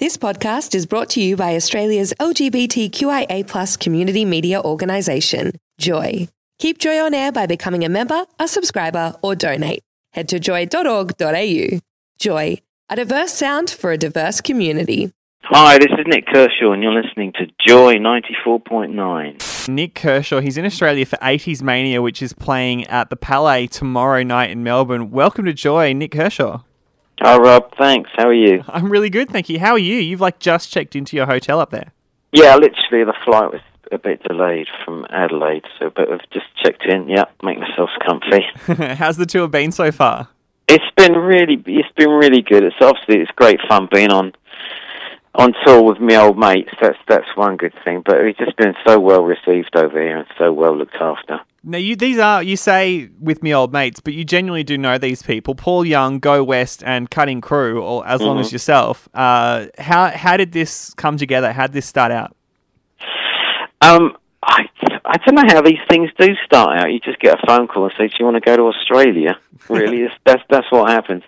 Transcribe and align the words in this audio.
This 0.00 0.16
podcast 0.16 0.74
is 0.74 0.86
brought 0.86 1.08
to 1.10 1.22
you 1.22 1.36
by 1.36 1.54
Australia's 1.54 2.12
LGBTQIA 2.18 3.78
community 3.78 4.24
media 4.24 4.60
organisation, 4.60 5.52
Joy. 5.78 6.26
Keep 6.58 6.78
Joy 6.78 6.98
on 6.98 7.14
air 7.14 7.30
by 7.30 7.46
becoming 7.46 7.84
a 7.84 7.88
member, 7.88 8.24
a 8.40 8.48
subscriber, 8.48 9.14
or 9.22 9.36
donate. 9.36 9.84
Head 10.12 10.28
to 10.30 10.40
joy.org.au. 10.40 11.78
Joy, 12.18 12.58
a 12.90 12.96
diverse 12.96 13.34
sound 13.34 13.70
for 13.70 13.92
a 13.92 13.96
diverse 13.96 14.40
community. 14.40 15.12
Hi, 15.44 15.78
this 15.78 15.92
is 15.92 16.06
Nik 16.08 16.26
Kershaw, 16.26 16.72
and 16.72 16.82
you're 16.82 17.00
listening 17.00 17.32
to 17.34 17.46
Joy 17.64 17.94
94.9. 17.94 19.68
Nik 19.68 19.94
Kershaw, 19.94 20.40
he's 20.40 20.56
in 20.58 20.64
Australia 20.64 21.06
for 21.06 21.18
80s 21.18 21.62
Mania, 21.62 22.02
which 22.02 22.20
is 22.20 22.32
playing 22.32 22.84
at 22.88 23.10
the 23.10 23.16
Palais 23.16 23.68
tomorrow 23.68 24.24
night 24.24 24.50
in 24.50 24.64
Melbourne. 24.64 25.12
Welcome 25.12 25.44
to 25.44 25.52
Joy, 25.52 25.92
Nik 25.92 26.10
Kershaw. 26.10 26.62
Hi, 27.24 27.38
Rob. 27.38 27.74
Thanks. 27.78 28.10
How 28.14 28.28
are 28.28 28.34
you? 28.34 28.62
I'm 28.68 28.90
really 28.90 29.08
good, 29.08 29.30
thank 29.30 29.48
you. 29.48 29.58
How 29.58 29.72
are 29.72 29.78
you? 29.78 29.96
You've 29.96 30.20
like 30.20 30.38
just 30.40 30.70
checked 30.70 30.94
into 30.94 31.16
your 31.16 31.24
hotel 31.24 31.58
up 31.58 31.70
there. 31.70 31.94
Yeah, 32.32 32.54
literally, 32.56 33.02
the 33.02 33.14
flight 33.24 33.50
was 33.50 33.62
a 33.90 33.96
bit 33.96 34.22
delayed 34.24 34.66
from 34.84 35.06
Adelaide, 35.08 35.64
so 35.78 35.88
but 35.88 36.12
I've 36.12 36.28
just 36.34 36.44
checked 36.62 36.84
in. 36.84 37.08
Yeah, 37.08 37.24
make 37.42 37.58
myself 37.58 37.88
comfy. 38.06 38.44
How's 38.96 39.16
the 39.16 39.24
tour 39.24 39.48
been 39.48 39.72
so 39.72 39.90
far? 39.90 40.28
It's 40.68 40.84
been 40.98 41.14
really, 41.14 41.62
it's 41.64 41.88
been 41.96 42.10
really 42.10 42.42
good. 42.42 42.62
It's 42.62 42.76
obviously 42.82 43.20
it's 43.20 43.30
great 43.30 43.58
fun 43.70 43.88
being 43.90 44.12
on 44.12 44.34
on 45.34 45.52
tour 45.64 45.82
with 45.82 45.98
my 45.98 46.16
old 46.16 46.38
mates. 46.38 46.70
That's 46.80 46.98
that's 47.08 47.36
one 47.36 47.56
good 47.56 47.74
thing. 47.84 48.02
But 48.04 48.22
we've 48.22 48.36
just 48.36 48.56
been 48.56 48.74
so 48.86 48.98
well 49.00 49.22
received 49.22 49.76
over 49.76 50.00
here 50.00 50.18
and 50.18 50.26
so 50.38 50.52
well 50.52 50.76
looked 50.76 50.96
after. 51.00 51.40
Now, 51.62 51.78
you 51.78 51.96
these 51.96 52.18
are 52.18 52.42
you 52.42 52.56
say 52.56 53.08
with 53.18 53.42
me 53.42 53.54
old 53.54 53.72
mates, 53.72 54.00
but 54.00 54.12
you 54.14 54.24
genuinely 54.24 54.64
do 54.64 54.76
know 54.76 54.98
these 54.98 55.22
people. 55.22 55.54
Paul 55.54 55.84
Young, 55.84 56.18
Go 56.18 56.44
West, 56.44 56.82
and 56.84 57.10
Cutting 57.10 57.40
Crew, 57.40 57.82
or 57.82 58.06
as 58.06 58.20
long 58.20 58.38
as 58.38 58.52
yourself. 58.52 59.08
Uh, 59.14 59.66
how 59.78 60.10
how 60.10 60.36
did 60.36 60.52
this 60.52 60.92
come 60.94 61.16
together? 61.16 61.52
How 61.52 61.66
did 61.66 61.72
this 61.74 61.86
start 61.86 62.12
out? 62.12 62.36
Um, 63.80 64.16
I 64.42 64.66
I 65.04 65.16
don't 65.18 65.34
know 65.34 65.54
how 65.54 65.62
these 65.62 65.80
things 65.88 66.10
do 66.18 66.34
start 66.44 66.78
out. 66.78 66.92
You 66.92 67.00
just 67.00 67.18
get 67.18 67.38
a 67.42 67.46
phone 67.46 67.66
call 67.66 67.84
and 67.84 67.94
say, 67.96 68.08
"Do 68.08 68.14
you 68.20 68.24
want 68.24 68.36
to 68.36 68.40
go 68.40 68.56
to 68.56 68.62
Australia?" 68.64 69.38
Really, 69.70 70.02
that's 70.02 70.14
that's, 70.26 70.42
that's 70.50 70.70
what 70.70 70.90
happens. 70.90 71.22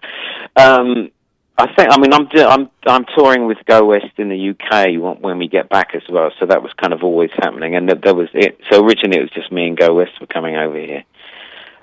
Um, 0.57 1.11
I 1.59 1.73
think. 1.75 1.89
I 1.91 1.99
mean, 1.99 2.13
I'm 2.13 2.29
I'm 2.35 2.71
I'm 2.87 3.07
touring 3.17 3.47
with 3.47 3.59
Go 3.67 3.87
West 3.87 4.13
in 4.19 4.29
the 4.29 4.51
UK 4.51 5.21
when, 5.23 5.39
we 5.39 5.49
get 5.49 5.71
back 5.71 5.95
as 5.95 6.03
well. 6.09 6.31
So 6.39 6.47
that 6.47 6.63
was 6.63 6.73
kind 6.75 6.93
of 6.93 7.03
always 7.03 7.31
happening, 7.35 7.75
and 7.75 7.89
there 7.89 8.15
was 8.15 8.29
it. 8.35 8.61
So 8.71 8.85
originally 8.85 9.19
it 9.19 9.23
was 9.23 9.31
just 9.31 9.51
me 9.51 9.69
and 9.69 9.77
Go 9.77 9.95
West 9.95 10.21
were 10.21 10.27
coming 10.27 10.57
over 10.57 10.79
here, 10.79 11.05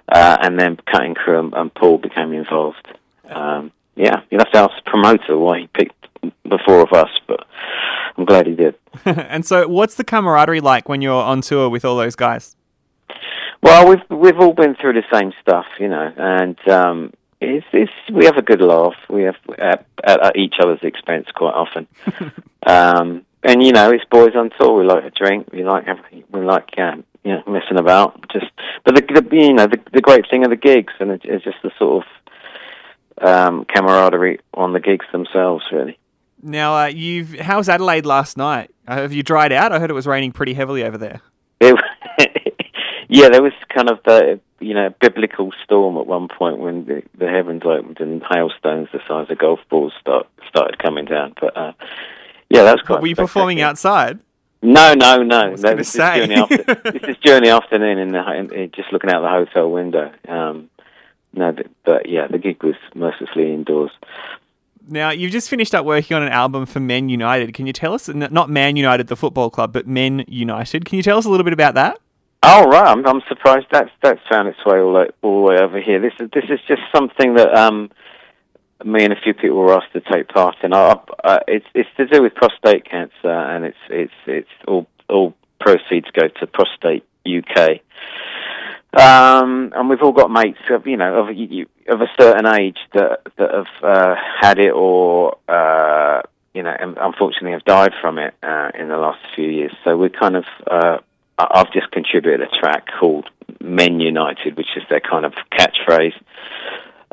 uh, 0.10 0.38
and 0.42 0.60
then 0.60 0.78
Cutting 0.92 1.16
Crew 1.16 1.40
and, 1.40 1.54
and 1.54 1.74
Paul 1.74 1.98
became 1.98 2.34
involved. 2.34 2.88
Um, 3.28 3.72
yeah, 3.96 4.22
you 4.30 4.38
have 4.38 4.52
to 4.52 4.60
ask 4.60 4.72
the 4.84 4.90
promoter 4.90 5.38
why 5.38 5.62
he 5.62 5.68
picked 5.68 5.96
the 6.22 6.60
four 6.66 6.82
of 6.82 6.94
us, 6.94 7.10
but 7.28 7.46
I'm 8.18 8.26
glad 8.26 8.46
he 8.46 8.56
did. 8.56 8.76
and 9.06 9.44
so, 9.44 9.68
what's 9.68 9.96
the 9.96 10.04
camaraderie 10.04 10.62
like 10.62 10.88
when 10.88 11.02
you're 11.02 11.24
on 11.24 11.42
tour 11.42 11.70
with 11.70 11.84
all 11.84 11.98
those 11.98 12.16
guys? 12.16 12.56
Well, 13.64 13.90
we've 13.90 14.20
we've 14.20 14.40
all 14.40 14.54
been 14.54 14.76
through 14.76 14.94
the 14.94 15.04
same 15.12 15.34
stuff, 15.42 15.66
you 15.80 15.88
know, 15.88 16.12
and 16.16 16.70
um, 16.70 17.14
it's, 17.44 17.66
it's 17.74 17.92
we 18.12 18.26
have 18.26 18.38
a 18.38 18.42
good 18.42 18.62
laugh. 18.62 18.96
We 19.10 19.24
have 19.24 19.36
at, 19.58 19.86
at 20.04 20.36
each 20.36 20.56
other's 20.60 20.80
expense 20.84 21.28
quite 21.34 21.54
often, 21.54 21.88
um, 22.66 23.26
and 23.44 23.64
you 23.64 23.72
know, 23.72 23.92
it's 23.92 24.06
boys 24.06 24.36
on 24.36 24.50
tour. 24.60 24.80
We 24.80 24.86
like 24.86 25.04
to 25.04 25.10
drink. 25.10 25.50
We 25.52 25.64
like 25.64 25.86
have, 25.86 26.00
we 26.12 26.42
like 26.42 26.78
um, 26.78 27.04
you 27.24 27.34
know 27.34 27.44
messing 27.48 27.78
about. 27.78 28.32
Just, 28.32 28.52
but 28.84 28.96
the, 28.96 29.22
the 29.22 29.36
you 29.36 29.54
know 29.54 29.68
the 29.68 29.80
the 29.92 30.02
great 30.02 30.30
thing 30.30 30.44
of 30.44 30.50
the 30.50 30.56
gigs, 30.56 30.94
and 31.00 31.12
it, 31.12 31.22
it's 31.24 31.44
just 31.44 31.58
the 31.64 31.72
sort 31.78 32.06
of 32.06 33.28
um, 33.28 33.66
camaraderie 33.66 34.40
on 34.54 34.74
the 34.74 34.80
gigs 34.80 35.06
themselves, 35.12 35.66
really. 35.72 35.98
Now, 36.42 36.76
uh, 36.78 36.86
you've 36.88 37.40
how 37.40 37.58
was 37.58 37.70
Adelaide 37.70 38.06
last 38.06 38.38
night? 38.38 38.72
Uh, 38.88 38.98
have 38.98 39.14
you 39.14 39.24
dried 39.24 39.52
out? 39.52 39.72
I 39.72 39.80
heard 39.80 39.90
it 39.90 39.94
was 39.94 40.08
raining 40.08 40.32
pretty 40.34 40.54
heavily 40.54 40.84
over 40.84 40.98
there. 40.98 41.22
It, 41.62 41.80
yeah, 43.10 43.30
there 43.30 43.42
was 43.44 43.54
kind 43.70 43.90
of 43.90 44.00
the 44.06 44.40
you 44.60 44.74
know 44.74 44.94
biblical 45.00 45.52
storm 45.64 45.98
at 45.98 46.08
one 46.08 46.28
point 46.28 46.60
when 46.60 46.86
the, 46.86 47.04
the 47.18 47.28
heavens 47.28 47.64
opened 47.66 48.00
and 48.00 48.24
hailstones 48.30 48.90
the 48.92 49.00
size 49.08 49.30
of 49.30 49.38
golf 49.38 49.60
balls 49.70 49.94
start, 50.00 50.28
started 50.48 50.80
coming 50.80 51.06
down. 51.06 51.34
But 51.40 51.58
uh, 51.58 51.74
yeah, 52.50 52.64
that's 52.64 52.82
quite. 52.82 53.02
Were 53.02 53.08
you 53.08 53.16
performing 53.16 53.62
outside? 53.62 54.20
No, 54.62 54.94
no, 54.94 55.22
no. 55.24 55.52
was 55.52 55.62
gonna 55.62 55.76
this, 55.78 55.90
say. 55.90 56.26
During 56.26 56.30
the 56.30 56.36
after, 56.36 56.92
this 56.92 57.04
is 57.04 57.18
during 57.22 57.44
the 57.44 57.50
afternoon 57.50 57.98
in 57.98 58.12
the 58.14 58.34
in- 58.34 58.72
just 58.72 58.94
looking 58.94 59.10
out 59.10 59.22
the 59.22 59.30
hotel 59.30 59.70
window. 59.70 60.12
Um, 60.28 60.70
no, 61.34 61.52
but, 61.52 61.68
but 61.84 62.10
yeah, 62.10 62.28
the 62.28 62.38
gig 62.38 62.64
was 62.64 62.76
mercilessly 62.96 63.54
indoors. 63.54 63.92
Now, 64.88 65.12
you've 65.12 65.32
just 65.32 65.50
finished 65.50 65.74
up 65.74 65.86
working 65.86 66.16
on 66.16 66.24
an 66.24 66.30
album 66.30 66.66
for 66.66 66.80
Men 66.80 67.10
United. 67.10 67.54
Can 67.54 67.66
you 67.66 67.74
tell 67.74 67.94
us, 67.94 68.08
not 68.10 68.50
Man 68.50 68.76
United, 68.76 69.08
the 69.08 69.16
football 69.16 69.50
club, 69.50 69.72
but 69.72 69.88
Men 69.88 70.26
United? 70.28 70.86
Can 70.86 70.98
you 70.98 71.04
tell 71.04 71.18
us 71.18 71.26
a 71.26 71.30
little 71.30 71.46
bit 71.46 71.54
about 71.54 71.76
that? 71.76 72.00
Oh 72.46 72.66
right, 72.68 72.88
I'm, 72.88 73.08
I'm 73.08 73.22
surprised 73.30 73.68
that's 73.72 73.90
that's 74.02 74.20
found 74.30 74.50
its 74.50 74.66
way 74.66 74.78
all, 74.78 74.98
all 75.22 75.38
the 75.38 75.48
way 75.48 75.58
over 75.60 75.80
here. 75.80 76.02
This 76.02 76.12
is 76.20 76.30
this 76.34 76.44
is 76.50 76.60
just 76.68 76.82
something 76.94 77.36
that 77.36 77.56
um, 77.56 77.90
me 78.84 79.06
and 79.06 79.14
a 79.14 79.16
few 79.16 79.34
people 79.34 79.58
were 79.58 79.74
asked 79.74 79.94
to 79.94 80.02
take 80.02 80.28
part 80.28 80.58
in. 80.62 80.74
I, 80.74 81.00
I, 81.24 81.40
it's 81.48 81.66
it's 81.74 81.90
to 81.96 82.06
do 82.06 82.22
with 82.22 82.36
prostate 82.36 82.84
cancer, 82.84 83.30
and 83.30 83.64
it's 83.64 83.78
it's 83.90 84.14
it's 84.28 84.50
all 84.68 84.88
all 85.10 85.34
proceeds 85.62 86.12
go 86.12 86.28
to 86.28 86.48
Prostate 86.48 87.06
UK. 87.26 87.80
Um, 88.92 89.72
and 89.74 89.90
we've 89.90 90.02
all 90.02 90.12
got 90.12 90.30
mates 90.30 90.60
of 90.70 90.86
you 90.86 90.98
know 90.98 91.16
of 91.16 91.34
you, 91.34 91.68
of 91.88 92.02
a 92.02 92.12
certain 92.20 92.46
age 92.46 92.80
that 92.94 93.22
that 93.38 93.52
have 93.54 93.84
uh, 93.84 94.16
had 94.42 94.60
it 94.60 94.74
or 94.74 95.38
uh, 95.48 96.22
you 96.54 96.62
know 96.62 96.76
unfortunately 96.78 97.52
have 97.52 97.64
died 97.64 97.94
from 98.02 98.20
it 98.20 98.34
uh, 98.44 98.72
in 98.78 98.90
the 98.90 98.98
last 98.98 99.22
few 99.34 99.48
years. 99.48 99.72
So 99.86 99.96
we're 99.96 100.10
kind 100.10 100.36
of 100.36 100.44
uh, 100.70 100.98
I've 101.38 101.72
just 101.74 101.92
contributed 101.92 102.42
a 102.42 102.60
track 102.60 102.88
called 103.00 103.30
Men 103.62 104.00
United, 104.00 104.56
which 104.58 104.68
is 104.76 104.84
their 104.90 105.02
kind 105.02 105.26
of 105.26 105.34
catchphrase. 105.52 106.14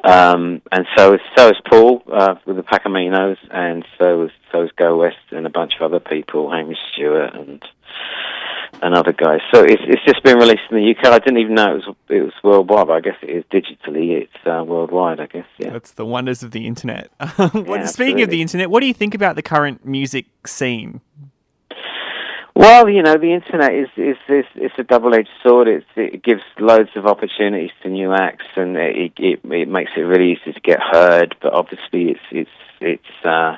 Um, 0.02 0.62
and 0.72 0.86
so 0.96 1.14
is 1.14 1.20
so 1.36 1.48
is 1.48 1.56
Paul 1.68 2.02
uh, 2.10 2.36
with 2.46 2.56
the 2.56 2.62
Pacaminos, 2.62 3.36
and 3.50 3.84
so 3.98 4.24
is 4.24 4.30
so 4.50 4.62
is 4.62 4.70
Go 4.76 4.98
West 4.98 5.16
and 5.30 5.46
a 5.46 5.50
bunch 5.50 5.74
of 5.78 5.82
other 5.82 6.00
people, 6.00 6.50
Hamish 6.50 6.78
Stewart 6.92 7.34
and 7.34 7.62
and 8.82 8.94
other 8.94 9.12
guys. 9.12 9.40
So 9.52 9.62
it's 9.62 9.82
it's 9.86 10.04
just 10.04 10.22
been 10.22 10.38
released 10.38 10.62
in 10.70 10.78
the 10.78 10.90
UK. 10.90 11.06
I 11.06 11.18
didn't 11.18 11.38
even 11.38 11.54
know 11.54 11.72
it 11.72 11.86
was 11.86 11.96
it 12.08 12.22
was 12.22 12.32
worldwide. 12.42 12.86
But 12.86 12.92
I 12.94 13.00
guess 13.00 13.16
it 13.22 13.30
is 13.30 13.44
digitally. 13.52 14.22
It's 14.22 14.46
uh, 14.46 14.64
worldwide. 14.64 15.20
I 15.20 15.26
guess. 15.26 15.46
Yeah. 15.58 15.70
That's 15.70 15.92
the 15.92 16.06
wonders 16.06 16.42
of 16.42 16.52
the 16.52 16.66
internet. 16.66 17.10
what, 17.36 17.66
Yeah, 17.66 17.86
speaking 17.86 18.22
of 18.22 18.30
the 18.30 18.40
internet, 18.40 18.70
what 18.70 18.80
do 18.80 18.86
you 18.86 18.94
think 18.94 19.14
about 19.14 19.36
the 19.36 19.42
current 19.42 19.84
music 19.84 20.26
scene? 20.46 21.00
Well, 22.60 22.90
you 22.90 23.02
know, 23.02 23.16
the 23.16 23.32
internet 23.32 23.72
is 23.72 23.88
is 23.96 24.18
is 24.28 24.44
it's 24.54 24.74
a 24.76 24.82
double 24.82 25.14
edged 25.14 25.30
sword. 25.42 25.66
It's, 25.66 25.86
it 25.96 26.22
gives 26.22 26.42
loads 26.58 26.90
of 26.94 27.06
opportunities 27.06 27.70
to 27.82 27.88
new 27.88 28.12
acts, 28.12 28.44
and 28.54 28.76
it, 28.76 29.14
it 29.16 29.40
it 29.42 29.66
makes 29.66 29.92
it 29.96 30.00
really 30.02 30.32
easy 30.32 30.52
to 30.52 30.60
get 30.60 30.78
heard. 30.78 31.34
But 31.40 31.54
obviously, 31.54 32.10
it's 32.10 32.20
it's 32.30 32.50
it's 32.82 33.24
uh, 33.24 33.56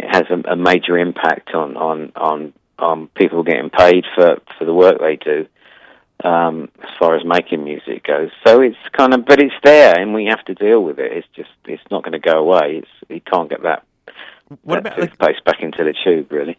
it 0.00 0.08
has 0.16 0.24
a, 0.30 0.52
a 0.52 0.56
major 0.56 0.96
impact 0.96 1.52
on 1.52 1.76
on 1.76 2.10
on 2.16 2.54
on 2.78 3.08
people 3.08 3.42
getting 3.42 3.68
paid 3.68 4.06
for 4.14 4.38
for 4.56 4.64
the 4.64 4.72
work 4.72 4.98
they 4.98 5.16
do. 5.16 5.46
Um, 6.24 6.70
as 6.82 6.88
far 6.98 7.16
as 7.16 7.26
making 7.26 7.62
music 7.64 8.04
goes, 8.04 8.30
so 8.46 8.62
it's 8.62 8.78
kind 8.92 9.12
of, 9.12 9.26
but 9.26 9.40
it's 9.40 9.54
there, 9.62 9.94
and 10.00 10.14
we 10.14 10.24
have 10.24 10.44
to 10.46 10.54
deal 10.54 10.82
with 10.82 10.98
it. 10.98 11.12
It's 11.12 11.28
just, 11.36 11.50
it's 11.66 11.82
not 11.92 12.02
going 12.02 12.12
to 12.12 12.18
go 12.18 12.38
away. 12.38 12.78
It's 12.78 13.10
you 13.10 13.20
can't 13.20 13.50
get 13.50 13.62
that 13.62 13.84
What 14.62 14.78
about 14.78 14.96
the, 14.96 15.06
toothpaste 15.06 15.44
back 15.44 15.62
into 15.62 15.84
the 15.84 15.94
tube, 16.04 16.32
really. 16.32 16.56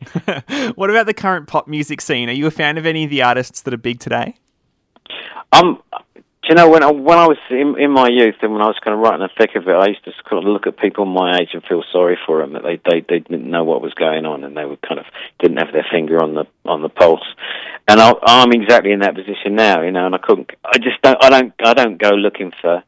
what 0.75 0.89
about 0.89 1.05
the 1.05 1.13
current 1.13 1.47
pop 1.47 1.67
music 1.67 2.01
scene? 2.01 2.29
Are 2.29 2.33
you 2.33 2.47
a 2.47 2.51
fan 2.51 2.77
of 2.77 2.85
any 2.85 3.03
of 3.03 3.09
the 3.09 3.21
artists 3.21 3.61
that 3.61 3.73
are 3.73 3.77
big 3.77 3.99
today? 3.99 4.35
Um, 5.51 5.81
do 6.49 6.49
you 6.49 6.55
know 6.55 6.69
when 6.69 6.83
I, 6.83 6.91
when 6.91 7.17
I 7.17 7.27
was 7.27 7.37
in, 7.49 7.75
in 7.79 7.91
my 7.91 8.07
youth 8.07 8.35
and 8.41 8.51
when 8.51 8.61
I 8.61 8.67
was 8.67 8.79
kind 8.83 8.93
of 8.95 9.01
right 9.01 9.13
in 9.13 9.19
the 9.19 9.29
thick 9.37 9.55
of 9.55 9.67
it, 9.67 9.75
I 9.75 9.87
used 9.87 10.03
to 10.05 10.11
kind 10.27 10.43
of 10.43 10.49
look 10.49 10.67
at 10.67 10.77
people 10.77 11.05
my 11.05 11.37
age 11.39 11.49
and 11.53 11.63
feel 11.63 11.83
sorry 11.91 12.17
for 12.25 12.39
them 12.39 12.53
that 12.53 12.63
they 12.63 12.81
they 12.89 13.05
they 13.07 13.19
didn't 13.19 13.49
know 13.49 13.63
what 13.63 13.81
was 13.81 13.93
going 13.93 14.25
on 14.25 14.43
and 14.43 14.55
they 14.55 14.65
were 14.65 14.77
kind 14.77 14.99
of 14.99 15.05
didn't 15.39 15.57
have 15.57 15.73
their 15.73 15.85
finger 15.91 16.21
on 16.23 16.33
the 16.35 16.45
on 16.65 16.81
the 16.81 16.89
pulse. 16.89 17.25
And 17.87 17.99
I, 17.99 18.13
I'm 18.23 18.51
exactly 18.51 18.91
in 18.91 19.01
that 19.01 19.15
position 19.15 19.55
now, 19.55 19.81
you 19.81 19.91
know. 19.91 20.05
And 20.05 20.15
I 20.15 20.17
couldn't. 20.17 20.51
I 20.63 20.77
just 20.77 21.01
don't. 21.01 21.23
I 21.23 21.29
don't. 21.29 21.53
I 21.63 21.73
don't 21.73 21.97
go 21.97 22.09
looking 22.09 22.51
for 22.61 22.83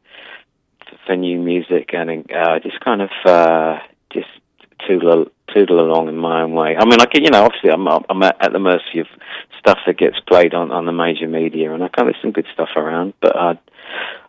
for 1.06 1.16
new 1.16 1.40
music, 1.40 1.94
and 1.94 2.32
uh, 2.32 2.60
just 2.60 2.80
kind 2.80 3.02
of 3.02 3.10
uh, 3.26 3.80
just 4.14 4.30
toodle 4.88 5.26
toodle 5.54 5.80
along 5.80 6.08
in 6.08 6.18
my 6.18 6.42
own 6.44 6.54
way. 6.54 6.76
I 6.78 6.86
mean, 6.86 7.02
I 7.02 7.06
can, 7.06 7.24
you 7.24 7.30
know, 7.30 7.44
obviously 7.44 7.72
I'm 7.72 7.88
I'm 7.88 8.24
at, 8.24 8.52
the 8.52 8.60
mercy 8.60 9.00
of 9.00 9.08
stuff 9.60 9.80
that 9.86 9.98
gets 9.98 10.20
played 10.28 10.54
on 10.54 10.72
on 10.72 10.86
the 10.86 10.92
major 10.92 11.28
media, 11.28 11.74
and 11.74 11.84
I 11.84 11.88
kind 11.90 12.10
of 12.10 12.16
some 12.22 12.32
good 12.32 12.48
stuff 12.54 12.70
around, 12.76 13.14
but 13.22 13.36
I 13.36 13.60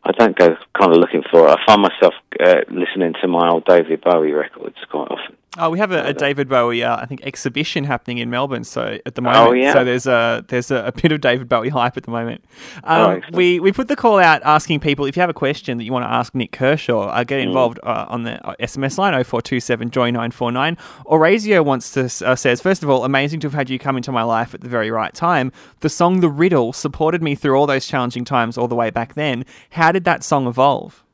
I 0.04 0.12
don't 0.12 0.36
go 0.36 0.56
kind 0.78 0.92
of 0.92 0.98
looking 0.98 1.22
for 1.30 1.46
it. 1.46 1.50
I 1.50 1.66
find 1.66 1.82
myself 1.82 2.14
uh, 2.40 2.62
listening 2.68 3.14
to 3.20 3.28
my 3.28 3.48
old 3.48 3.64
David 3.64 4.00
Bowie 4.02 4.32
records 4.32 4.76
quite 4.90 5.10
often. 5.10 5.36
Oh, 5.58 5.68
we 5.68 5.78
have 5.80 5.92
a, 5.92 6.06
a 6.06 6.14
David 6.14 6.48
Bowie, 6.48 6.82
uh, 6.82 6.96
I 6.96 7.04
think, 7.04 7.20
exhibition 7.26 7.84
happening 7.84 8.16
in 8.16 8.30
Melbourne. 8.30 8.64
So 8.64 8.98
at 9.04 9.16
the 9.16 9.20
Oh, 9.20 9.24
moment, 9.24 9.58
yeah. 9.60 9.74
so 9.74 9.84
there's 9.84 10.06
a 10.06 10.42
there's 10.48 10.70
a, 10.70 10.76
a 10.86 10.92
bit 10.92 11.12
of 11.12 11.20
David 11.20 11.46
Bowie 11.46 11.68
hype 11.78 11.98
at 11.98 12.04
the 12.04 12.10
moment. 12.10 12.42
Oh, 12.84 13.04
Um, 13.04 13.10
excellent. 13.16 13.36
we 13.36 13.60
we 13.60 13.70
put 13.70 13.88
the 13.88 13.96
call 13.96 14.18
out 14.18 14.40
asking 14.44 14.80
people 14.80 15.04
if 15.04 15.14
you 15.14 15.20
have 15.20 15.28
a 15.28 15.34
question 15.34 15.76
that 15.76 15.84
you 15.84 15.92
want 15.92 16.04
to 16.06 16.10
ask 16.10 16.34
Nik 16.34 16.52
Kershaw, 16.52 17.02
uh, 17.08 17.22
Mm. 17.22 17.26
get 17.26 17.38
involved 17.40 17.78
uh, 17.82 18.06
on 18.08 18.22
the 18.22 18.42
uh, 18.46 18.54
SMS 18.60 18.96
line 18.96 19.12
0427 19.12 19.90
joy 19.90 20.10
nine 20.10 20.30
four 20.30 20.50
nine. 20.50 20.78
Orazio 21.04 21.62
wants 21.62 21.92
to 21.92 22.04
uh, 22.26 22.34
says 22.34 22.62
first 22.62 22.82
of 22.82 22.88
all, 22.88 23.04
amazing 23.04 23.40
to 23.40 23.46
have 23.48 23.54
had 23.54 23.68
you 23.68 23.78
come 23.78 23.98
into 23.98 24.10
my 24.10 24.22
life 24.22 24.54
at 24.54 24.62
the 24.62 24.70
very 24.70 24.90
right 24.90 25.12
time. 25.12 25.52
The 25.80 25.90
song 25.90 26.20
The 26.20 26.30
Riddle 26.30 26.72
supported 26.72 27.22
me 27.22 27.34
through 27.34 27.56
all 27.58 27.66
those 27.66 27.86
challenging 27.86 28.24
times 28.24 28.56
all 28.56 28.68
the 28.68 28.74
way 28.74 28.88
back 28.88 29.12
then. 29.14 29.44
How 29.72 29.92
did 29.92 30.04
that 30.04 30.24
song 30.24 30.46
evolve? 30.46 31.04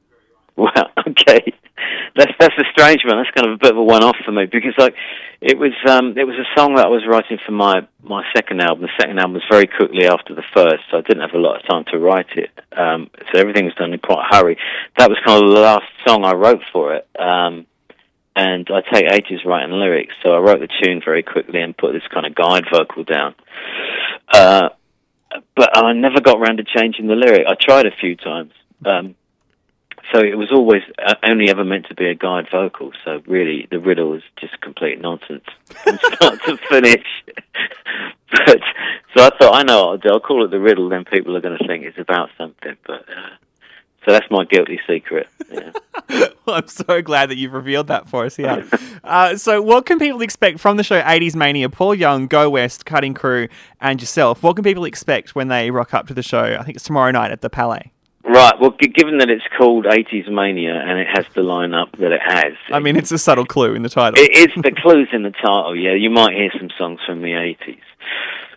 Well, 0.55 0.71
okay, 1.09 1.53
that's 2.17 2.33
that's 2.39 2.55
a 2.59 2.65
strange 2.73 3.05
one. 3.05 3.17
That's 3.17 3.31
kind 3.35 3.47
of 3.47 3.55
a 3.55 3.59
bit 3.59 3.73
of 3.73 3.79
a 3.79 3.83
one-off 3.83 4.17
for 4.25 4.33
me 4.33 4.47
because 4.47 4.75
like 4.79 4.95
it 5.41 5.59
was 5.59 5.73
um 5.89 6.17
it 6.17 6.25
was 6.25 6.37
a 6.37 6.49
song 6.59 6.75
that 6.75 6.87
I 6.87 6.89
was 6.89 7.07
writing 7.07 7.39
for 7.45 7.53
my 7.53 7.87
my 8.03 8.25
second 8.35 8.61
album. 8.61 8.83
The 8.83 9.01
second 9.01 9.19
album 9.19 9.35
was 9.35 9.45
very 9.51 9.67
quickly 9.67 10.07
after 10.07 10.35
the 10.35 10.45
first, 10.55 10.83
so 10.91 10.99
I 10.99 11.01
didn't 11.03 11.23
have 11.23 11.35
a 11.35 11.39
lot 11.39 11.61
of 11.61 11.69
time 11.69 11.85
to 11.93 11.99
write 11.99 12.31
it. 12.37 12.51
Um, 12.77 13.11
so 13.33 13.41
everything 13.41 13.65
was 13.65 13.75
done 13.75 13.93
in 13.93 13.99
quite 13.99 14.27
a 14.31 14.37
hurry. 14.37 14.57
That 14.97 15.09
was 15.09 15.19
kind 15.25 15.43
of 15.43 15.49
the 15.51 15.61
last 15.61 15.87
song 16.07 16.25
I 16.25 16.33
wrote 16.33 16.63
for 16.73 16.95
it. 16.95 17.09
Um, 17.19 17.67
and 18.35 18.69
I 18.71 18.83
take 18.93 19.13
ages 19.13 19.45
writing 19.45 19.73
lyrics, 19.73 20.15
so 20.23 20.33
I 20.33 20.39
wrote 20.39 20.61
the 20.61 20.69
tune 20.69 21.03
very 21.05 21.25
quickly 21.25 21.61
and 21.61 21.77
put 21.77 21.93
this 21.93 22.07
kind 22.13 22.25
of 22.25 22.37
guide 22.37 22.65
vocal 22.73 23.03
down. 23.03 23.35
Uh, 24.33 24.69
but 25.57 25.77
I 25.77 25.93
never 25.93 26.21
got 26.21 26.39
around 26.39 26.59
to 26.59 26.65
changing 26.65 27.09
the 27.09 27.15
lyric. 27.15 27.47
I 27.49 27.55
tried 27.61 27.87
a 27.87 27.91
few 28.01 28.15
times. 28.15 28.53
Um, 28.85 29.17
so 30.13 30.21
it 30.21 30.37
was 30.39 30.51
always 30.51 30.83
uh, 31.05 31.15
only 31.23 31.51
ever 31.51 31.65
meant 31.65 31.87
to 31.89 31.95
be 31.95 32.07
a 32.07 32.15
guide 32.15 32.47
vocal. 32.51 32.93
So 33.05 33.23
really, 33.27 33.67
the 33.71 33.79
riddle 33.79 34.11
was 34.11 34.23
just 34.41 34.61
complete 34.61 35.01
nonsense 35.01 35.45
from 35.67 35.99
start 36.15 36.43
to 36.45 36.57
finish. 36.69 37.05
but 38.31 38.61
so 39.15 39.25
I 39.25 39.31
thought, 39.39 39.55
I 39.55 39.63
know 39.63 39.87
what 39.87 39.89
I'll 39.89 39.99
do. 39.99 40.09
I'll 40.11 40.21
call 40.21 40.45
it 40.45 40.51
the 40.51 40.61
riddle. 40.61 40.89
Then 40.89 41.05
people 41.05 41.37
are 41.37 41.41
going 41.41 41.59
to 41.59 41.67
think 41.67 41.85
it's 41.85 41.99
about 41.99 42.31
something. 42.39 42.77
But 42.87 43.05
uh, 43.09 43.29
so 44.05 44.13
that's 44.13 44.31
my 44.31 44.45
guilty 44.45 44.81
secret. 44.87 45.29
Yeah. 45.51 45.73
well, 46.47 46.57
I'm 46.57 46.69
so 46.69 47.03
glad 47.03 47.29
that 47.29 47.37
you've 47.37 47.53
revealed 47.53 47.89
that 47.89 48.09
for 48.09 48.25
us 48.25 48.37
here. 48.37 48.67
uh, 49.05 49.37
so, 49.37 49.61
what 49.61 49.85
can 49.85 49.99
people 49.99 50.23
expect 50.23 50.61
from 50.61 50.79
the 50.79 50.85
show 50.85 51.01
80s 51.03 51.35
Mania? 51.35 51.69
Paul 51.69 51.95
Young, 51.95 52.27
Go 52.27 52.49
West, 52.49 52.87
Cutting 52.87 53.13
Crew, 53.13 53.49
and 53.81 54.01
yourself. 54.01 54.43
What 54.43 54.57
can 54.57 54.65
people 54.65 54.85
expect 54.85 55.35
when 55.35 55.49
they 55.49 55.71
rock 55.71 55.93
up 55.93 56.07
to 56.07 56.15
the 56.15 56.23
show? 56.23 56.57
I 56.59 56.63
think 56.63 56.77
it's 56.77 56.85
tomorrow 56.85 57.11
night 57.11 57.31
at 57.31 57.43
the 57.43 57.51
Palais. 57.51 57.93
Right. 58.29 58.53
Well, 58.61 58.75
g- 58.81 58.89
given 58.89 59.19
that 59.19 59.31
it's 59.31 59.45
called 59.57 59.87
80s 59.87 60.31
Mania 60.31 60.75
and 60.75 60.99
it 60.99 61.07
has 61.15 61.25
the 61.35 61.41
lineup 61.41 61.93
that 61.99 62.13
it 62.13 62.21
has, 62.25 62.53
I 62.71 62.79
mean, 62.79 62.97
it's 62.97 63.11
a 63.11 63.19
subtle 63.19 63.47
clue 63.47 63.75
in 63.75 63.83
the 63.83 63.89
title. 63.89 64.23
It 64.23 64.37
is 64.37 64.49
the 64.63 64.71
clues 64.71 65.09
in 65.13 65.23
the 65.23 65.31
title. 65.31 65.75
Yeah, 65.75 65.95
you 65.95 66.11
might 66.11 66.35
hear 66.35 66.51
some 66.59 66.69
songs 66.77 67.01
from 67.07 67.23
the 67.23 67.33
eighties, 67.33 67.81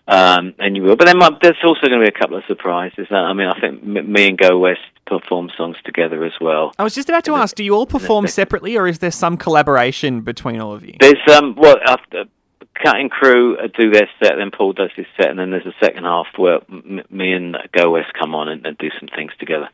um, 0.07 0.53
and 0.59 0.75
you 0.75 0.83
will. 0.83 0.95
But 0.97 1.05
there 1.05 1.15
might, 1.15 1.41
there's 1.41 1.55
also 1.63 1.87
going 1.87 2.01
to 2.01 2.11
be 2.11 2.13
a 2.13 2.19
couple 2.19 2.37
of 2.37 2.43
surprises. 2.47 3.07
Uh, 3.09 3.15
I 3.15 3.33
mean, 3.33 3.47
I 3.47 3.59
think 3.59 3.81
m- 3.83 4.11
me 4.11 4.27
and 4.27 4.37
Go 4.37 4.59
West 4.59 4.81
perform 5.05 5.49
songs 5.57 5.77
together 5.85 6.23
as 6.25 6.33
well. 6.41 6.73
I 6.77 6.83
was 6.83 6.95
just 6.95 7.09
about 7.09 7.23
to 7.25 7.35
ask, 7.35 7.55
do 7.55 7.63
you 7.63 7.73
all 7.75 7.85
perform 7.85 8.27
separately 8.27 8.77
or 8.77 8.87
is 8.87 8.99
there 8.99 9.11
some 9.11 9.37
collaboration 9.37 10.21
between 10.21 10.59
all 10.59 10.73
of 10.73 10.85
you? 10.85 10.95
There's 10.99 11.15
um, 11.35 11.55
well, 11.57 11.77
uh, 11.85 11.97
Cutting 12.83 13.09
Crew 13.09 13.57
uh, 13.57 13.67
do 13.77 13.91
their 13.91 14.09
set, 14.21 14.33
then 14.37 14.51
Paul 14.51 14.73
does 14.73 14.91
his 14.95 15.05
set, 15.17 15.29
and 15.29 15.39
then 15.39 15.51
there's 15.51 15.65
a 15.65 15.75
second 15.83 16.03
half 16.03 16.27
where 16.37 16.59
m- 16.69 17.01
me 17.09 17.33
and 17.33 17.55
Go 17.71 17.91
West 17.91 18.13
come 18.19 18.35
on 18.35 18.47
and, 18.47 18.65
and 18.65 18.77
do 18.77 18.89
some 18.99 19.09
things 19.15 19.31
together. 19.39 19.69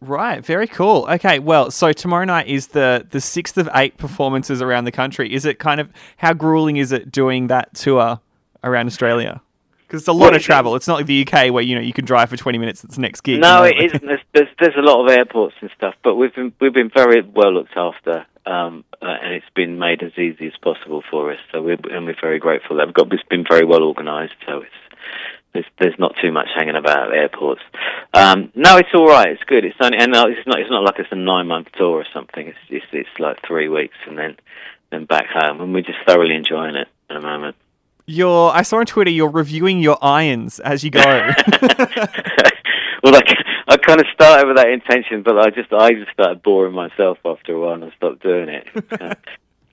Right, 0.00 0.44
very 0.44 0.68
cool. 0.68 1.08
Okay, 1.10 1.40
well, 1.40 1.72
so 1.72 1.92
tomorrow 1.92 2.24
night 2.24 2.46
is 2.46 2.68
the 2.68 3.04
the 3.10 3.20
sixth 3.20 3.58
of 3.58 3.68
eight 3.74 3.96
performances 3.96 4.62
around 4.62 4.84
the 4.84 4.92
country. 4.92 5.34
Is 5.34 5.44
it 5.44 5.58
kind 5.58 5.80
of 5.80 5.90
how 6.18 6.34
grueling 6.34 6.76
is 6.76 6.92
it 6.92 7.10
doing 7.10 7.48
that 7.48 7.74
tour 7.74 8.20
around 8.62 8.86
Australia? 8.86 9.40
Because 9.88 10.02
it's 10.02 10.08
a 10.08 10.12
lot 10.12 10.36
of 10.36 10.42
travel. 10.42 10.76
It's 10.76 10.86
not 10.86 10.96
like 10.96 11.06
the 11.06 11.26
UK 11.26 11.50
where 11.50 11.62
you 11.62 11.74
know 11.74 11.80
you 11.80 11.94
can 11.94 12.04
drive 12.04 12.28
for 12.28 12.36
twenty 12.36 12.58
minutes. 12.58 12.84
It's 12.84 12.96
the 12.96 13.00
next 13.00 13.22
gig. 13.22 13.40
No, 13.40 13.64
you 13.64 13.74
know? 13.74 13.80
it 13.80 13.86
isn't. 13.86 14.06
There's, 14.06 14.20
there's 14.34 14.48
there's 14.60 14.76
a 14.76 14.82
lot 14.82 15.02
of 15.02 15.10
airports 15.10 15.54
and 15.62 15.70
stuff, 15.74 15.94
but 16.04 16.16
we've 16.16 16.34
been 16.34 16.52
we've 16.60 16.74
been 16.74 16.90
very 16.94 17.22
well 17.22 17.54
looked 17.54 17.74
after, 17.74 18.26
um, 18.44 18.84
uh, 19.00 19.06
and 19.06 19.32
it's 19.32 19.48
been 19.54 19.78
made 19.78 20.02
as 20.02 20.12
easy 20.18 20.46
as 20.46 20.52
possible 20.60 21.02
for 21.10 21.32
us. 21.32 21.38
So 21.52 21.62
we're 21.62 21.78
and 21.90 22.04
we're 22.04 22.20
very 22.20 22.38
grateful. 22.38 22.76
that 22.76 22.86
We've 22.86 22.94
got 22.94 23.10
it's 23.12 23.22
been 23.30 23.46
very 23.48 23.64
well 23.64 23.82
organised, 23.82 24.34
so 24.46 24.58
it's 24.58 24.70
there's 25.54 25.64
there's 25.78 25.98
not 25.98 26.16
too 26.20 26.32
much 26.32 26.48
hanging 26.54 26.76
about 26.76 27.08
at 27.08 27.18
airports. 27.18 27.62
Um, 28.12 28.52
no, 28.54 28.76
it's 28.76 28.92
all 28.92 29.08
right. 29.08 29.28
It's 29.28 29.44
good. 29.44 29.64
It's 29.64 29.78
only 29.80 29.96
and 29.96 30.14
uh, 30.14 30.26
it's 30.28 30.46
not 30.46 30.60
it's 30.60 30.70
not 30.70 30.84
like 30.84 30.98
it's 30.98 31.12
a 31.12 31.16
nine 31.16 31.46
month 31.46 31.68
tour 31.72 31.96
or 31.96 32.06
something. 32.12 32.48
It's 32.48 32.58
it's 32.68 32.86
it's 32.92 33.18
like 33.18 33.38
three 33.46 33.70
weeks 33.70 33.96
and 34.06 34.18
then 34.18 34.36
then 34.90 35.06
back 35.06 35.28
home, 35.28 35.62
and 35.62 35.72
we're 35.72 35.80
just 35.80 35.98
thoroughly 36.06 36.34
enjoying 36.34 36.74
it 36.74 36.88
at 37.08 37.14
the 37.14 37.20
moment. 37.20 37.56
You're. 38.08 38.50
I 38.50 38.62
saw 38.62 38.78
on 38.78 38.86
Twitter 38.86 39.10
you're 39.10 39.30
reviewing 39.30 39.80
your 39.80 40.02
irons 40.02 40.60
as 40.60 40.82
you 40.82 40.90
go. 40.90 41.00
well, 43.02 43.14
I, 43.14 43.22
I 43.68 43.76
kind 43.76 44.00
of 44.00 44.06
started 44.14 44.48
with 44.48 44.56
that 44.56 44.70
intention, 44.70 45.22
but 45.22 45.38
I 45.38 45.50
just 45.50 45.70
I 45.74 45.92
just 45.92 46.10
started 46.12 46.42
boring 46.42 46.74
myself 46.74 47.18
after 47.24 47.52
a 47.52 47.60
while, 47.60 47.74
and 47.74 47.84
I 47.84 47.90
stopped 47.96 48.22
doing 48.22 48.48
it. 48.48 48.66
Uh, 49.00 49.14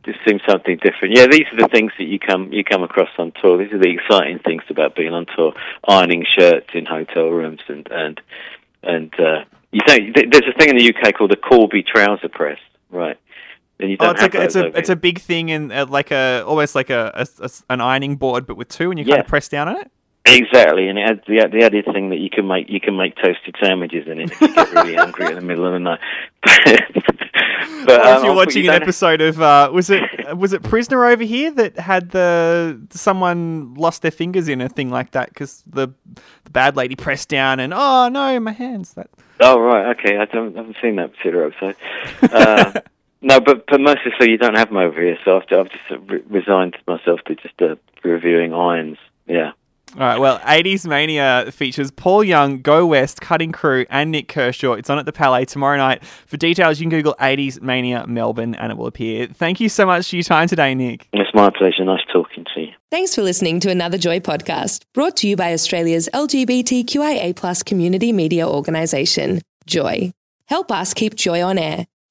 just 0.03 0.19
seems 0.27 0.41
something 0.47 0.77
different. 0.83 1.17
Yeah, 1.17 1.25
these 1.25 1.45
are 1.51 1.57
the 1.57 1.69
things 1.71 1.91
that 1.97 2.03
you 2.03 2.19
come 2.19 2.53
you 2.53 2.63
come 2.63 2.83
across 2.83 3.09
on 3.17 3.31
tour. 3.41 3.57
These 3.57 3.73
are 3.73 3.79
the 3.79 3.89
exciting 3.89 4.37
things 4.39 4.61
about 4.69 4.95
being 4.95 5.13
on 5.13 5.25
tour: 5.35 5.53
ironing 5.87 6.25
shirts 6.37 6.67
in 6.75 6.85
hotel 6.85 7.29
rooms, 7.29 7.61
and 7.67 7.87
and 7.89 8.21
and 8.83 9.13
uh, 9.19 9.45
you 9.71 9.81
don't. 9.87 10.13
There's 10.13 10.47
a 10.47 10.57
thing 10.59 10.69
in 10.69 10.77
the 10.77 10.93
UK 10.93 11.15
called 11.15 11.31
the 11.31 11.37
Corby 11.37 11.83
trouser 11.83 12.29
press, 12.29 12.59
right? 12.91 13.17
And 13.79 13.97
oh, 13.99 14.11
it's 14.11 14.21
have 14.21 14.33
like 14.33 14.35
a, 14.35 14.43
it's 14.43 14.55
a 14.55 14.65
it's 14.77 14.89
a 14.89 14.95
big 14.95 15.19
thing 15.19 15.49
in 15.49 15.71
uh, 15.71 15.85
like 15.87 16.11
a 16.11 16.43
almost 16.45 16.75
like 16.75 16.89
a, 16.89 17.11
a- 17.13 17.43
a- 17.45 17.49
an 17.73 17.81
ironing 17.81 18.15
board, 18.15 18.45
but 18.47 18.55
with 18.55 18.69
two, 18.69 18.89
and 18.89 18.97
you 18.99 19.05
kind 19.05 19.19
of 19.19 19.27
press 19.27 19.49
down 19.49 19.67
on 19.67 19.77
it. 19.77 19.91
Exactly, 20.27 20.87
and 20.87 20.97
it 20.97 21.07
has 21.07 21.17
the, 21.27 21.47
the 21.51 21.63
added 21.63 21.85
thing 21.93 22.09
that 22.09 22.17
you 22.19 22.29
can 22.31 22.47
make 22.47 22.67
you 22.69 22.79
can 22.79 22.97
make 22.97 23.15
toasted 23.15 23.55
sandwiches 23.61 24.07
in 24.07 24.21
it 24.21 24.31
if 24.31 24.41
you 24.41 24.55
get 24.55 24.71
really 24.73 24.95
hungry 25.03 25.27
in 25.27 25.35
the 25.35 25.41
middle 25.41 25.67
of 25.67 25.73
the 25.73 25.79
night. 25.79 25.99
but 26.41 28.01
um, 28.01 28.17
if 28.17 28.23
you're 28.23 28.31
I'll 28.31 28.35
watching 28.35 28.63
you 28.63 28.71
an 28.71 28.81
episode 28.81 29.21
of 29.21 29.41
uh, 29.41 29.69
was 29.71 29.89
it 29.89 30.01
was 30.37 30.53
it 30.53 30.63
Prisoner 30.63 31.05
over 31.05 31.23
here 31.23 31.51
that 31.51 31.77
had 31.77 32.09
the 32.11 32.81
someone 32.89 33.75
lost 33.75 34.01
their 34.01 34.09
fingers 34.11 34.47
in 34.47 34.61
a 34.61 34.69
thing 34.69 34.89
like 34.89 35.11
that 35.11 35.29
because 35.29 35.63
the 35.67 35.89
the 36.43 36.49
bad 36.51 36.75
lady 36.75 36.95
pressed 36.95 37.29
down 37.29 37.59
and 37.59 37.73
oh 37.75 38.09
no 38.09 38.39
my 38.39 38.51
hands 38.51 38.93
that 38.93 39.09
Oh 39.39 39.59
right, 39.59 39.97
okay. 39.99 40.17
I 40.17 40.25
don't 40.25 40.55
I 40.55 40.59
haven't 40.59 40.77
seen 40.81 40.95
that 40.95 41.11
particular 41.11 41.47
episode. 41.47 41.75
Uh, 42.31 42.71
no, 43.21 43.39
but 43.39 43.65
but 43.67 43.81
mostly 43.81 44.11
so 44.19 44.25
you 44.25 44.37
don't 44.37 44.57
have 44.57 44.69
them 44.69 44.77
over 44.77 45.01
here, 45.01 45.17
so 45.25 45.37
I've, 45.37 45.57
I've 45.57 45.69
just 45.69 46.09
re- 46.09 46.23
resigned 46.29 46.77
myself 46.87 47.21
to 47.25 47.35
just 47.35 47.61
uh, 47.61 47.75
reviewing 48.03 48.53
irons. 48.53 48.97
Yeah. 49.25 49.51
All 49.93 50.01
right, 50.01 50.19
well, 50.19 50.39
80s 50.39 50.85
Mania 50.85 51.49
features 51.53 51.89
Paul 51.89 52.21
Young, 52.21 52.61
Go 52.61 52.85
West, 52.85 53.21
Cutting 53.21 53.53
Crew, 53.53 53.85
and 53.89 54.11
Nik 54.11 54.27
Kershaw. 54.27 54.73
It's 54.73 54.89
on 54.89 54.99
at 54.99 55.05
the 55.05 55.13
Palais 55.13 55.45
tomorrow 55.45 55.77
night. 55.77 56.03
For 56.03 56.35
details, 56.35 56.81
you 56.81 56.83
can 56.83 56.89
Google 56.89 57.15
80s 57.17 57.61
Mania 57.61 58.05
Melbourne 58.05 58.55
and 58.55 58.73
it 58.73 58.77
will 58.77 58.87
appear. 58.87 59.27
Thank 59.27 59.61
you 59.61 59.69
so 59.69 59.85
much 59.85 60.09
for 60.09 60.17
your 60.17 60.23
time 60.23 60.49
today, 60.49 60.75
Nik. 60.75 61.07
It's 61.13 61.33
my 61.33 61.49
pleasure. 61.49 61.85
Nice 61.85 62.01
talking 62.11 62.45
to 62.55 62.61
you. 62.61 62.73
Thanks 62.91 63.15
for 63.15 63.21
listening 63.21 63.61
to 63.61 63.69
another 63.69 63.97
Joy 63.97 64.19
podcast 64.19 64.83
brought 64.93 65.15
to 65.17 65.29
you 65.29 65.37
by 65.37 65.53
Australia's 65.53 66.09
LGBTQIA 66.13 67.65
community 67.65 68.11
media 68.11 68.45
organisation, 68.45 69.39
Joy. 69.65 70.11
Help 70.47 70.71
us 70.71 70.93
keep 70.93 71.15
Joy 71.15 71.41
on 71.41 71.57
air. 71.57 71.85